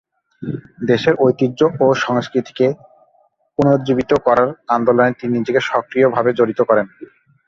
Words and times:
দেশের 0.89 1.13
ঐতিহ্য 1.19 1.59
ও 1.81 1.85
সংস্কৃতিকে 2.05 2.67
পুনরুজীবিত 3.59 4.11
করার 4.25 4.49
আন্দোলনে 4.75 5.11
তিনি 5.19 5.31
নিজেকে 5.37 5.61
সংক্রিয়ভাবে 5.69 6.29
জড়িত 6.39 6.59
করেন। 6.69 6.87